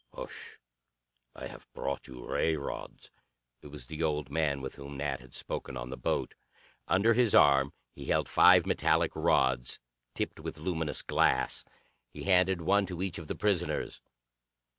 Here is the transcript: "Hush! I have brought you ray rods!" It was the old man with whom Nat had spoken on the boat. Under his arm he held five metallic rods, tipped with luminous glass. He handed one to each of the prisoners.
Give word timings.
"Hush! 0.15 0.57
I 1.35 1.45
have 1.45 1.67
brought 1.75 2.07
you 2.07 2.25
ray 2.27 2.55
rods!" 2.57 3.11
It 3.61 3.67
was 3.67 3.85
the 3.85 4.01
old 4.01 4.31
man 4.31 4.59
with 4.59 4.73
whom 4.77 4.97
Nat 4.97 5.19
had 5.19 5.35
spoken 5.35 5.77
on 5.77 5.91
the 5.91 5.95
boat. 5.95 6.33
Under 6.87 7.13
his 7.13 7.35
arm 7.35 7.71
he 7.93 8.05
held 8.05 8.27
five 8.27 8.65
metallic 8.65 9.11
rods, 9.15 9.79
tipped 10.15 10.39
with 10.39 10.57
luminous 10.57 11.03
glass. 11.03 11.63
He 12.09 12.23
handed 12.23 12.61
one 12.61 12.87
to 12.87 13.03
each 13.03 13.19
of 13.19 13.27
the 13.27 13.35
prisoners. 13.35 14.01